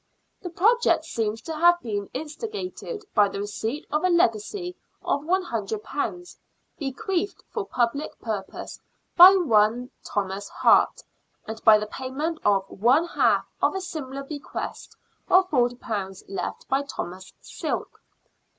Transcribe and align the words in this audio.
The 0.41 0.49
project 0.49 1.05
seems 1.05 1.43
to 1.43 1.55
have 1.55 1.79
been 1.79 2.09
instigated 2.15 3.05
by 3.13 3.29
the 3.29 3.39
receipt 3.41 3.85
of 3.91 4.03
a 4.03 4.09
legacy 4.09 4.75
of 5.03 5.21
£100, 5.21 6.37
bequeathed 6.79 7.43
for 7.51 7.67
public 7.67 8.19
purposes 8.19 8.79
by 9.15 9.35
one 9.35 9.91
Thomas 10.03 10.49
Hart, 10.49 11.03
and 11.45 11.63
by 11.63 11.77
the 11.77 11.85
payment 11.85 12.39
of 12.43 12.65
one 12.67 13.05
half 13.09 13.45
of 13.61 13.75
a 13.75 13.79
similar 13.79 14.23
bequest 14.23 14.95
of 15.29 15.47
£40 15.51 16.23
left 16.27 16.67
by 16.67 16.81
Thomas 16.81 17.31
Silk. 17.39 18.01